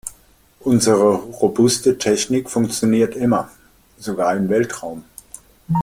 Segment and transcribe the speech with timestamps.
[0.61, 3.51] Unsere robuste Technik funktioniert immer,
[3.99, 5.03] sogar im Weltraum.